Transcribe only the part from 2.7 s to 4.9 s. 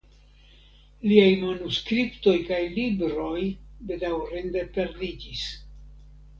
libroj bedaŭrinde